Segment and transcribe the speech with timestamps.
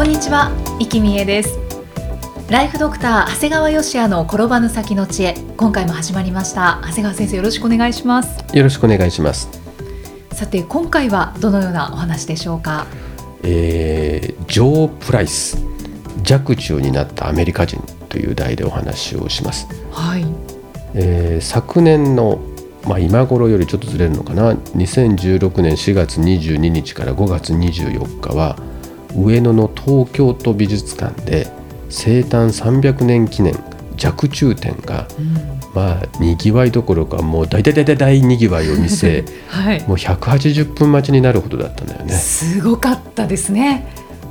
[0.00, 1.58] こんにちは、生きみえです。
[2.48, 5.34] ライフドクター長谷川芳也の転ばぬ先の知恵。
[5.58, 6.78] 今回も始まりました。
[6.84, 8.42] 長谷川先生よろしくお願いします。
[8.56, 9.50] よろしくお願いします。
[10.32, 12.86] さて今回はどのようなお話でしょうか？
[13.42, 15.58] えー、ジョー・プライス。
[16.22, 19.68] 弱中になったアメリカ人という題でお話をします。
[19.92, 20.24] はい。
[20.94, 22.40] えー昨年の
[22.88, 28.56] まあ今頃よりちょっとずれるのかな？2016年4月22日から5月24日は
[29.16, 31.48] 上野の東京都美術館で
[31.88, 33.54] 生誕300年記念
[33.96, 35.06] 弱中展が、
[35.74, 39.80] まあにぎわいどころかもう大大大大大にぎわいを見せ はい。
[39.86, 42.14] もう180分待ちになるほどだったんだよね。
[42.14, 43.86] すごかったですね。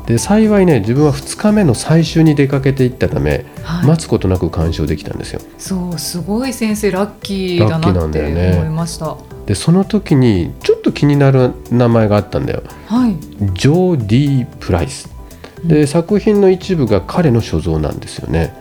[0.07, 3.87] で幸いね自分は2日目の最終に出かけていったため、はい。
[3.87, 5.41] 待つことなく鑑賞できたんですよ。
[5.59, 8.57] そうすごい先生ラッキーだラッキーなってなんだよね。
[8.57, 9.15] 思いました、
[9.49, 12.61] でその時にちょっと気になる名前があったんだよ。
[12.85, 13.17] はい
[13.53, 15.09] ジョー・ディー・プライス。
[15.63, 18.53] で、作品の一部が彼の所蔵なんですよね。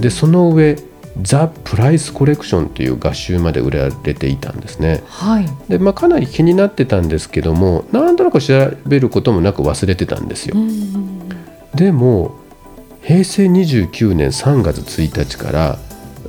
[0.00, 0.78] でその上
[1.22, 5.04] ザ・プライス・コレクションという画集まで売られていたんですね。
[5.06, 10.56] はいでまあかなり気になってたんですけどもなんとなく調べることもなく忘れてたんですよ。
[10.56, 11.30] うん
[11.72, 12.34] でも
[13.00, 15.78] 平成29年3月1日から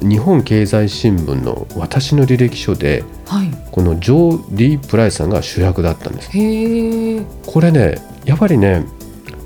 [0.01, 3.49] 日本経済新聞の私の履歴書ではい。
[3.71, 6.29] このジョー・リー・プライスさんが主役だったんです。
[7.45, 8.85] これねやっぱりね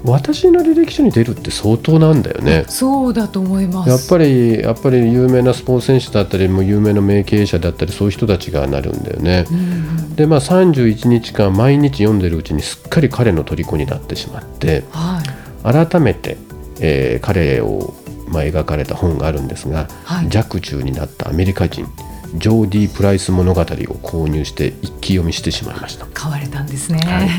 [0.03, 2.65] 私の履歴書に出るって相当なんだよね。
[2.67, 3.89] そうだと思います。
[3.89, 9.45] やっぱりやっぱり有名なスポーツ選手だったりもう有名な名経営者だったりそういう人たちがなるんだよね。
[9.51, 15.87] うんでまあ31日間毎日読んでるうちにすっかり彼の虜になってしまってはい。
[15.87, 16.37] 改めて、
[16.79, 17.93] えー彼を、
[18.31, 20.29] まあ、描かれた本があるんですが、はい。
[20.29, 21.85] 弱中になったアメリカ人
[22.35, 26.05] ジョー・ディー・プライス物語を購入して一気読みしてしまいました。
[26.13, 26.99] 買われたんですね。
[26.99, 27.29] はい。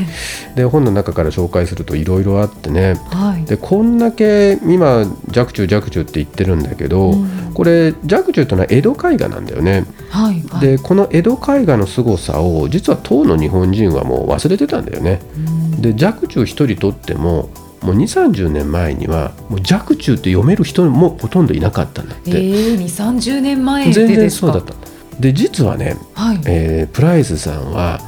[0.55, 2.93] で本の中から紹介するといろいろあってね。
[3.11, 3.45] はい。
[3.45, 7.53] でこんだけ今弱中弱中って言ってるんだけど、うん。
[7.55, 10.61] これ弱中というのは江戸絵画なんだよね、はいはい。
[10.61, 15.21] でこの江戸絵画の凄さを実は当の日本人はもう忘れてたんだよね。
[15.35, 15.81] うん。
[15.81, 17.49] で弱中一人とっても
[17.83, 24.73] もう2 3 0年前にはもう弱中って読める人もほとんどいなかったんだって、えー、2 3 0年前で全然そうだった
[25.19, 27.99] で実はね、はい、えープライスさんは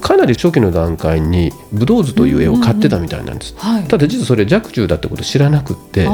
[0.00, 3.84] かなり初期の段階に「ブドウ図」という絵を買ってたみたいなんです、はい。
[3.84, 6.04] ただ実はそれ弱中だってこと知らなくって。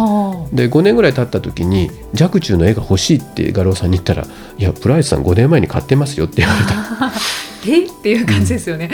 [0.52, 4.26] で5年ぐらい経った時に弱中の絵が欲しいって画廊さんに言ったら
[4.58, 7.12] 「いやプライスさん5年前に買ってますよ」って言われた
[7.70, 8.90] えっていう感じですよね、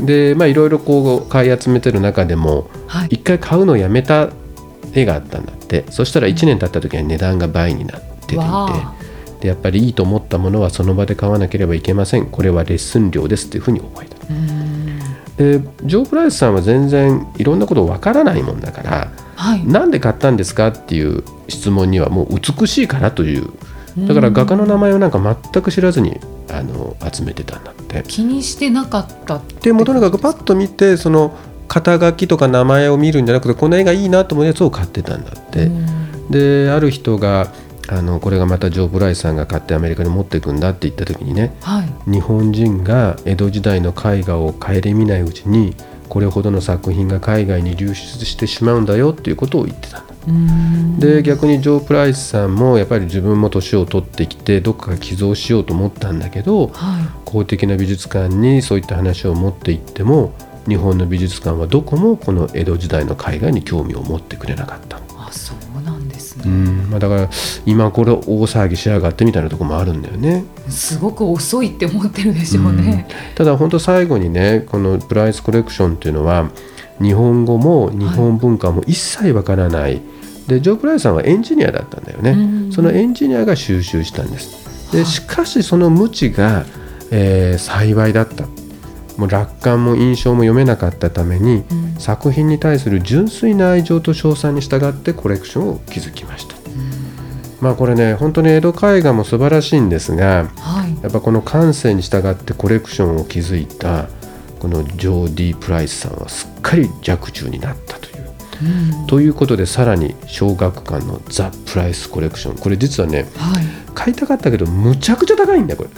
[0.00, 3.08] でまあいろいろこう買い集めてる中でもはい。
[3.10, 4.30] 一回買うのをやめた
[4.92, 5.84] 絵があったんだって。
[5.90, 8.34] そしたら1年経った時には値段が倍になってて。
[8.36, 8.44] いて
[9.40, 12.26] でやっぱりいいと思ったものはその場で買わなければいけません。
[12.26, 14.16] これはレッスン料ですっていうふうに覚えた。
[14.30, 15.60] うん。
[15.60, 19.66] でジョー・プライスさんは全然いろんなことわからないもんだからはい。
[19.66, 23.48] なんで買ったんですかっていう質問にはもう美しいからという。
[23.96, 26.18] だから画家の名前をなんか全く知らずに
[26.50, 28.04] あの集めてたんだって。
[28.06, 31.36] 気にしてなかったでもうとにかくパッと見てその
[31.68, 36.30] 肩書きとか名前を見るんじゃなくてこの絵がいいなと思うやつを買ってたんだって、うん。
[36.30, 37.52] である人が
[37.88, 42.10] あのこれがまたジョー・ブライスさんが買ってアメリカに持っていくんだって言った時にねはい。
[42.10, 45.74] 日本人が江戸時代の絵画を顧みないうちに
[46.08, 50.08] これほどの作品が海外に流出してしまうんだよっていうことを言ってたんだ。
[50.08, 50.13] うん
[50.98, 57.04] で逆にジョー・プライスさんもやっぱり自分も年を取ってきてどっかが寄贈しようと思ったんだけどはい。
[57.24, 60.32] 公的な美術館にそういった話を持って行っても
[60.68, 64.98] 日本の美術館はどこもこの江戸時代の絵画に興味を持ってくれなかった。
[65.16, 66.90] あそうなんですうね、ん。
[66.90, 67.30] まあ、だから
[67.66, 70.44] 今これ大騒ぎしやがってみたいなところもあるんだよね。
[70.68, 76.50] すごく遅いって思ってるでしょうね、ただ本当最後にねこのプライスコレクションっていうのは
[77.00, 80.00] 日本語も日本文化も一切わからない、
[80.46, 82.72] でジョー・プライスさんはエンジニアだったんだよね、うん。
[82.72, 84.88] そのエンジニアが収集したんです。
[84.90, 84.96] はい。
[84.98, 86.64] でしかしその無知が、
[87.10, 88.46] えー幸いだった。
[89.16, 91.94] もう楽観も印象も読めなかったために、うん。
[91.98, 96.56] 作品に対する純粋な愛情と称賛に従ってコレクションを築きました。
[97.60, 101.02] まあこれね本当に江戸絵画も素晴らしいんですがはい。
[101.02, 104.08] やっぱこの感性に従ってコレクションを築いた
[104.64, 108.24] このジョー・ディー・プライスさんはすっかり若冲になったという。
[109.02, 109.06] うん。
[109.06, 112.56] ということでさらに小学館のザ・プライスコレクション。
[112.56, 113.64] これ実はねはい。
[113.94, 115.90] 買いたかったけどむちゃくちゃ高いんだよこれ。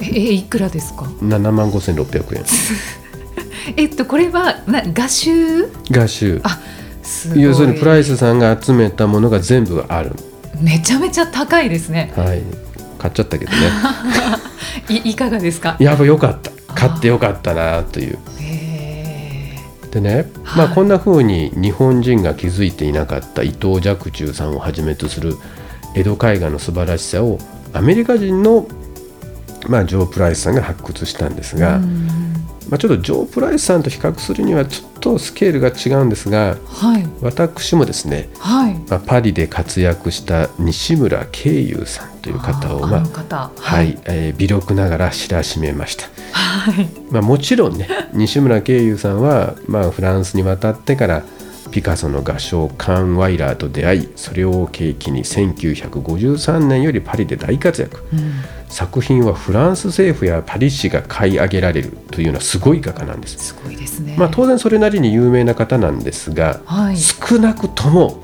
[0.00, 2.44] ええいくらですか？7万5600円
[3.76, 5.66] えっとこれはな画集？
[5.90, 6.40] 画集。
[6.42, 6.58] あ
[7.02, 7.42] すごい。
[7.42, 10.12] 要するにプライスさんが集めたものが全部ある。
[10.58, 12.14] めちゃめちゃ高いですね。
[12.16, 12.40] はい。
[12.98, 13.58] 買っちゃったけどね。
[15.04, 15.76] いいかがですか？
[15.80, 16.50] やっぱ良かった
[16.88, 18.18] 買って良かったなという。
[18.40, 19.56] へ
[19.90, 20.68] でね、はい。
[20.68, 25.34] まあこんな風に日本人が気づいていなかった伊藤若冲さんをはじめとする
[25.94, 27.38] 江戸絵画の素晴らしさを
[27.72, 28.66] アメリカ人の、
[29.68, 32.06] まあ、ジョー・プライスさんが発掘したんですえが、うん。
[32.68, 37.06] まあ、ちょっとジョー・プライスさんと比較するにはちょっとスケールが違うんですがはい。
[37.20, 38.74] 私もですね、はい。
[38.88, 43.50] まあ、パリで活躍した西村慶友さんという方をあまああの方。
[43.56, 46.08] はい、えー微力ながら知らしめました。
[46.36, 46.88] はい。
[47.10, 51.22] まあ、もちろんね 西村慶友さんは、まあ、フランスに渡ってから
[51.70, 58.02] ピカソの画商カン・ワイラーと出会いそれを契機に1953年よりパリで大活躍。
[58.12, 58.32] うん。
[58.68, 64.16] 作品はフランス政府やパリ市が買い上げられるというようなすごい画家なんです、すごいですね。
[64.18, 66.96] まあ、当然それなりに有名な方なんですが、はい。
[66.96, 68.22] 少なくとも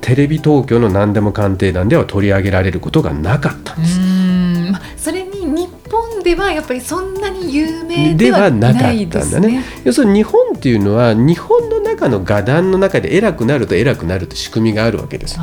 [0.00, 4.70] テレビ東京の何でも鑑定団では取り上げられることがなかったんうです、ーん。
[4.72, 7.19] まあそれに日本ではやっぱりそん
[7.50, 9.64] 有名ででははなかったんですねだね。
[9.84, 15.38] 要するに日本っていうのは日本の中の画壇の中で偉くなると偉くなるって仕組みがあるわけです。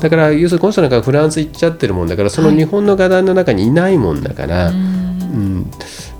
[0.00, 5.70] だから要するにこの人なんかフランス行っちゃってるもんだからそのはい日本の画壇の中にいないもんだから、ううんん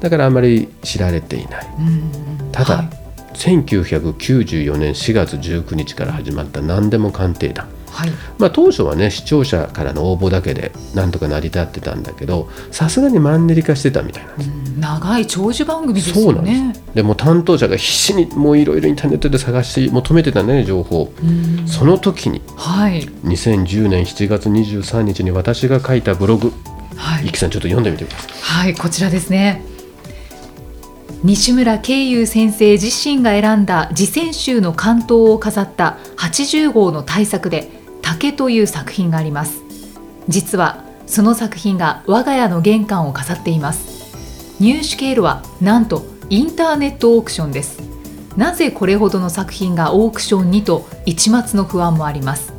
[0.00, 1.66] だからあまり知られていない。
[1.78, 2.10] うん
[2.52, 2.88] ただ、はい
[3.36, 7.68] 1994年4月19日から始まった何でも鑑定団。
[7.96, 14.50] はいまあ、当初はね視聴者からの応募だけでなんとか成り立ってたんだけどさすがにマンネリ化してたみたいなんです。
[14.50, 16.94] うん長い長寿番組ですそうなんよねです。
[16.96, 21.10] でも担当者が必死にもういろいろインターネットで探して求めてたね情報。
[21.22, 26.52] うんその時にはい2010年7月23日に私が書いたブログ、
[26.96, 28.32] はいいきさんちょっと読んでみてください。
[28.64, 29.62] はい、こちらですね。
[31.24, 37.70] 西村慶友先生自身が選んだ自選集の関東を飾った80号の大作で
[38.16, 39.62] 「竹」という作品があります。
[40.28, 44.14] 実はその作品が我が家の玄関を飾っています。
[44.58, 47.80] 入手経路はなんとインターネットオークションです。
[48.36, 52.52] なぜこれほどの作品がオークションにと一末の不安もあります。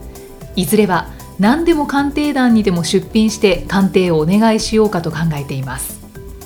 [0.55, 1.09] いずれは
[1.39, 5.99] 何でも鑑定団にでも出品して鑑定をお願いしようかと考えています。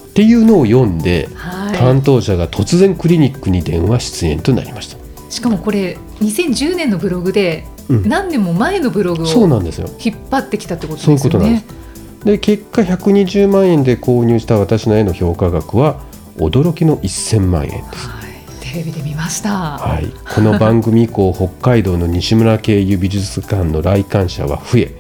[0.09, 4.97] っていうのを読んで、は担当者が突然クリニックに電話出演となりました。
[5.29, 9.89] しかもこれ2010年のブログでうん何年も前のブログそうをなんですよ。
[10.03, 11.75] 引っ張ってきたってことそういうですよねことなんで
[12.19, 12.25] す。。
[12.25, 15.99] で結果120万円で購入した私の絵の評価額は
[16.37, 18.07] 驚きの1000万円です。
[18.07, 18.31] はい、
[18.61, 19.77] テレビで見ました。
[19.77, 24.95] はい、この番組以降 北海道の西村経由美術館の来館者は増え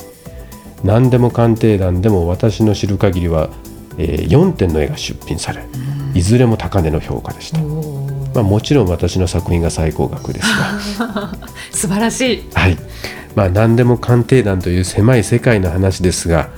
[0.83, 3.49] 何でも鑑定団でも私の知る限りは、
[3.97, 5.63] えー4点の絵が出品され
[6.13, 7.59] いずれも高値の評価でした、
[8.33, 10.47] まあ、もちろん私の作品が最高額です
[10.99, 11.31] が
[11.71, 12.43] 素晴らしい。
[12.53, 12.77] はい
[13.35, 16.49] まあ何でも鑑定団という狭い世界の話ですが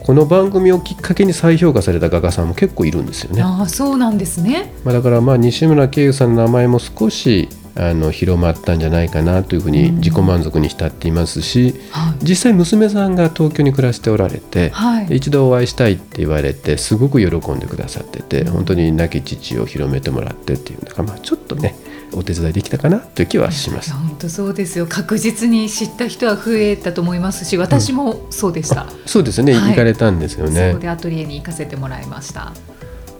[0.00, 3.42] この番組をきっかけに再評価された画家さんも結構いるんですよね。
[3.42, 4.72] ああ、そうなんですね。
[4.82, 15.16] まあ、だからまあ西村慶友さんの名前も少しあの広まったんじゃないかなというふうに自己満足に浸っていますし、は実際娘さんが東京に暮らしておられてい。、はい。
[15.16, 21.74] 一度お会いしたいって言われてすごく喜んでくださってて本当に亡き父を広めてもらってっていうのが、まあ、ちょっとね
[22.12, 23.92] お手伝いできたかなという気はします。
[23.92, 24.86] 本当そうですよ。
[24.86, 28.86] 確実に知った人は増えたと思いますし、私もそうでした。
[29.06, 30.80] そうですね、はい行かれたんですよねそこ。
[30.80, 32.52] でアトリエに行かせてもらいました。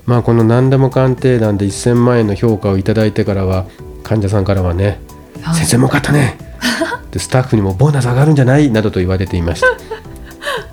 [0.06, 3.66] まあこの何でも鑑定団で1000万円の評価をいただいてからは
[4.02, 5.00] 患者さんからはね
[5.42, 6.38] はい先生もかったね
[7.10, 9.66] でスタッフにもボーナス上がるんじゃないなどと言われていました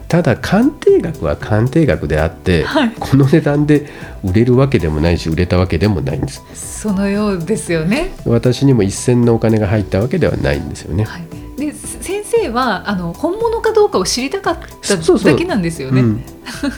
[0.08, 3.88] ただ鑑定額は鑑定額であって、はいこの値段で
[4.24, 6.42] 売れるわけでもないし売れたわけでもないんです
[6.82, 8.14] そのようですよね。
[8.26, 11.24] 私にも一銭のお金が入ったわけではないんですよね、はい。
[11.58, 16.02] で先生はあの本物かどうかを知りたかっただけなんですよね。
[16.02, 16.24] うん、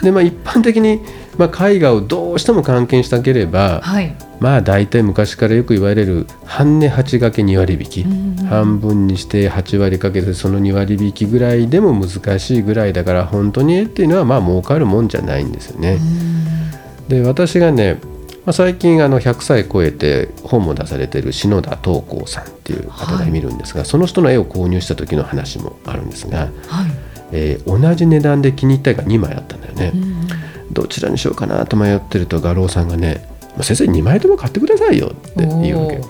[0.02, 1.00] でまあ一般的に、
[1.36, 4.14] まあ、絵画をどうしても関係したければはい。
[4.40, 16.00] まあ大体昔からよく言われる半値8掛け2割引き、うん半分にして8割かけてその2割引きぐらいでも難しいぐらいだから本当に絵っていうのはまあ儲かるもんじゃないんですよね。
[17.06, 18.00] で私がね、
[18.44, 26.50] まあ、最近あの100歳超えて本も出されてる篠田東光さんっていう方が見るんですが、その人の絵を購入した時の話もあるんですがはい。
[27.30, 30.20] えー同じ値段で気に入った絵が2枚あったんだよね、うん
[30.72, 33.29] どちらにしようかなと迷ってると画廊さんがね「まあ
[33.62, 35.96] 先生2枚とも買ってくださいよ」って言うわけ。
[35.98, 36.00] お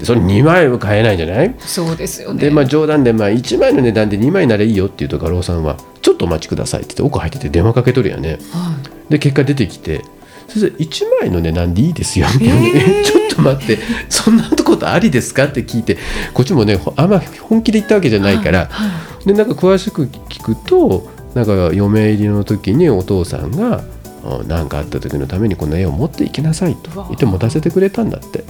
[0.00, 1.54] でそれ2枚は買えないじゃない？
[1.58, 2.40] そうですよね。
[2.44, 8.38] でまあ冗談でまあ1枚の値段で2枚ならいいよって言うと画廊さんは「ちょっとお待ちください」って言って奥入ってて電話かけとるよね。
[8.52, 8.76] は
[9.10, 10.02] で結果出てきて
[10.48, 15.98] 「先生1枚の値段でいいですよ」みたいなえ ちょっと待ってそんなことありですか?」って聞いて
[16.32, 18.86] こっちもねほあんま本気で言ったわけじゃいないから、は
[19.24, 19.28] い。
[19.28, 23.82] でなんか詳しく聞くとなんか嫁入りの時にお父さんが
[24.46, 28.44] 何かあった時のためにこの絵を持っていきなさいと言って持たせてくれたんだって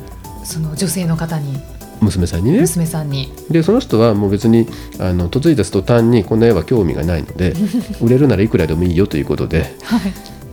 [0.44, 1.60] その女性の方に
[2.00, 2.60] 娘さんにね。
[2.60, 3.30] 娘さんに。
[3.50, 4.66] でその人はもう別に
[4.98, 7.54] あの嫁いだ途端にこの絵は興味がないので
[8.00, 10.00] 売れるならいくらでもいいよということではい。
[10.00, 10.02] っ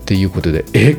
[0.06, 0.98] ていうことでえ？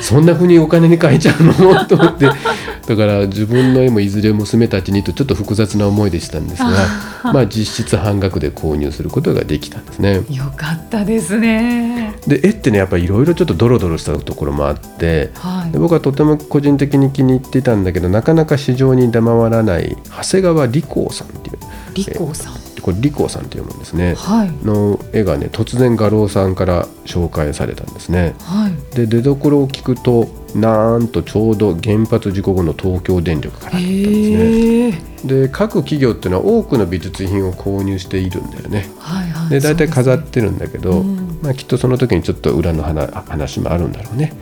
[0.00, 1.84] そんなふうにお金に変えちゃうの？
[1.86, 2.26] と思って
[2.88, 6.70] だから自分の絵もいずれ娘たちにとちょっと複雑な思いでしたんですが
[7.34, 10.22] まあ実質半額で購入することができたんですね。
[10.30, 12.07] よかったですね。
[12.26, 15.78] で絵ってねやっぱりいろいろちょっとドロドロしたところもあってはいで。
[15.78, 21.58] 僕はとても個人的に気に入っていたんだけどなかなか市場に出回らない長谷川理光さんっていう
[21.94, 22.54] リコさん。
[22.80, 24.50] これ理光さんっていうもんですねはい。
[24.64, 28.96] の絵がね突然画廊さんから紹介されたんですねはい。
[28.96, 35.08] で出どころを聞くとなんとちょうど原発事故後の東京電力からだったんですね。
[35.24, 39.50] で各企業っていうのは多くの美術品を購入しているんだよねはいはい。
[39.50, 44.32] で大体飾ってるんだけど、うんまあ、きっとその時にちょっと裏の話話もあるんだろうね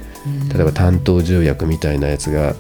[0.53, 2.55] 例えば担当重役みたいなやつが、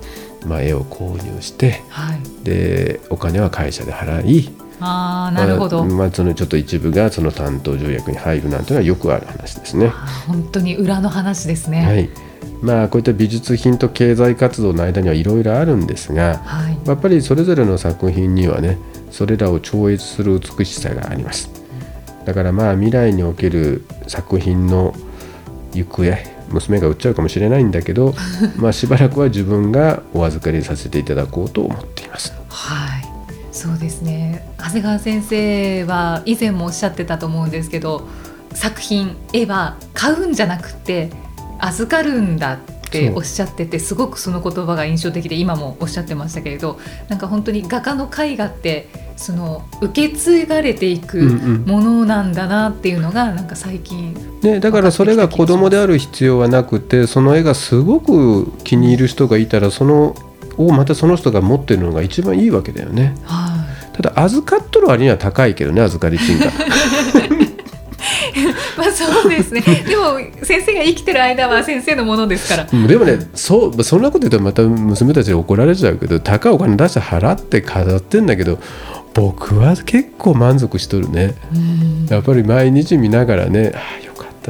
[0.46, 2.44] まあ、絵を購入してはい。
[2.44, 5.84] でお金は会社で払いああ、なるほど。
[5.84, 9.88] まあまあ、そのちょっと一部がその担当重役に入るなんていうのはよくある話ですね。
[10.26, 11.86] 本当に裏の話ですね。
[11.86, 12.10] はい
[12.62, 16.78] まあ、こういった美術品と経済活動の間にはいろいろあるんですがはい。
[16.86, 18.78] やっぱりそれぞれの作品にはね
[19.10, 21.50] それらを超越する美しさがあります
[22.26, 24.94] だからまあ未来における作品の
[25.72, 26.12] 行方
[26.50, 28.14] 娘が売っちゃうかもしれないんだけど
[28.58, 32.34] まあしばらくは自分がお預かりさせていただこうと思っています。
[32.48, 33.06] はい。
[33.52, 34.46] そうですね。
[34.58, 38.06] 長谷川先生は以前もおっしゃってたと思うんですけど、
[38.52, 41.10] 作品絵は買うんじゃなくて
[41.58, 43.16] 預かるんだってそう。
[43.18, 46.78] おっしゃってて、すごくその言葉が印象的で今もおっしゃってましたけれど、
[47.08, 51.64] なんか本当に画家の絵画ってその受け継がれていくうんうん。
[51.66, 60.14] ものなんだなっていうのがなんか最近ね、だからそれが子供である必要はなくてその絵がすごく気に入る人がいたらその
[60.56, 63.16] をまたその人が持ってるのが一番いいわけだよね。
[63.24, 63.96] はい。
[63.96, 66.52] ただ預かっとる割には高いけどね預かり賃が
[68.76, 69.60] まあそうですね。
[69.60, 72.66] でも先生が生きてる間は先生のものですから。
[72.72, 78.58] うんでもねそうそんなこと言うとまた娘たちに怒られちゃうけど高いお金出して払って飾ってんだけど
[79.14, 83.72] 僕は結構満足しとるねうんやっぱり毎日見ながらね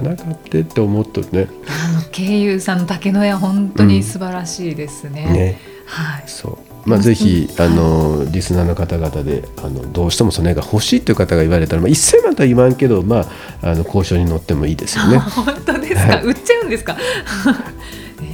[0.00, 5.24] ったな買ってって思っとるねあの慶友さんの竹の絵は本当に素晴らしいですね。
[5.26, 6.24] ねはい。
[6.26, 13.28] そうまあ、ぜひ、あのリスナーの方々であのどうしてもその絵が欲しいという方が言われたら、まあ、一銭万とは言わんけど、ま
[13.62, 15.18] あ、あの交渉に乗ってもいいですよね。
[15.18, 16.20] 本当ですか？
[16.22, 16.96] 売っちゃうんですか？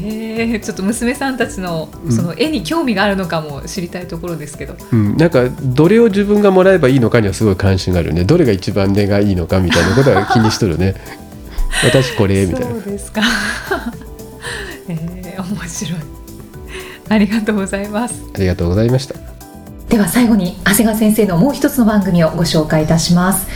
[0.04, 4.76] えー、ちょっと娘さんたちのうんその絵に興味があるのかも知りたいところですけど。
[4.92, 11.21] うん、なんかどれを自分がもらえばいいのかにはすごい関心があるよねどれが一番値がいいのかみたいなことは気にしとるね
[11.84, 13.22] 私これみたいなそうですか。
[14.88, 16.00] えー、面白い。
[17.08, 18.22] ありがとうございます。
[18.34, 19.32] ありがとうございました
[19.92, 23.46] では最後に長谷川先生のもう一つの番組をご紹介いたします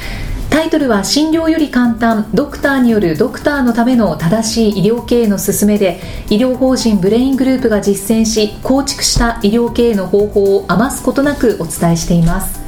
[0.50, 12.65] タイトルは診療より簡単ドクターによるドクターのための正しい医療経営の勧めで医療法人ブレイングループが実践し構築した医療経営の方法を余すことなくお伝えしています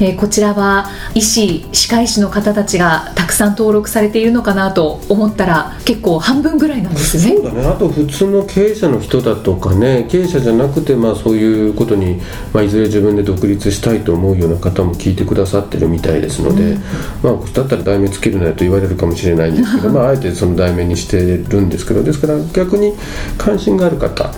[0.00, 7.36] えーこちらは医師歯科医師の方たちがたくさん登録されているのかなと思ったら結構半分ぐらいなんですね。
[7.36, 7.66] そうだね。
[7.66, 12.20] あと普通の経営者の人だとかね経営者じゃなくて、まあ、そういうことに、
[12.52, 16.78] まあ、いずれ自分で独立したいと思うような方も聞いてくださってるみたいですので、
[17.22, 22.94] まあ、だったら題名つけるなよと言われるかもしれないんですけど、まあ、あえてその題名にしてるんですけどですから逆に
[23.36, 24.32] 関心がある方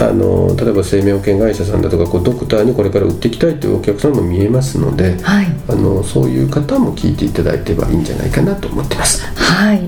[0.00, 5.46] あの例えば生命保険会社さんだとかこうドクターにこれから売っていきたいというお客さんも見えますのではい。
[5.68, 9.22] あのそういう方も聞いていただいてはいいんじゃないかなと思ってます。
[9.36, 9.80] はい、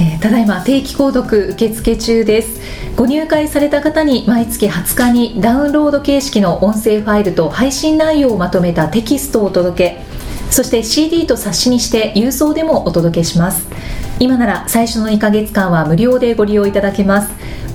[0.00, 2.60] えーただいま定期購読受付中です。
[2.96, 10.02] ご入会された方に毎月20日にダウンロード形式の音声ファイルと配信内容をまとめたテキストをお届け。
[10.50, 13.66] そして CD と冊子にして郵送でもお届けします。
[14.18, 17.30] 今なら最初の2ヶ月間は無料でご利用いただけます